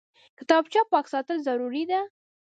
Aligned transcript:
کتابچه 0.39 0.81
پاک 0.91 1.05
ساتل 1.13 1.37
ضروري 1.47 1.83
دي 1.89 2.01